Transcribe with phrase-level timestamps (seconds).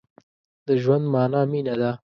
[0.67, 1.91] د ژوند مانا مينه ده.